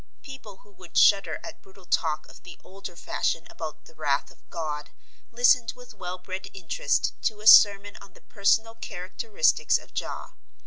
[0.23, 4.49] People who would shudder at brutal talk of the older fashion about the wrath of
[4.49, 4.89] God
[5.31, 10.33] listened with well bred interest to a sermon on the personal characteristics of Jah.